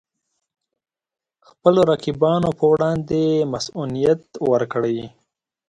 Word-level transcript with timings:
خپلو 1.49 1.79
رقیبانو 1.91 2.49
پر 2.59 2.65
وړاندې 2.71 3.21
مصئونیت 3.53 4.21
ورکړي. 4.51 4.99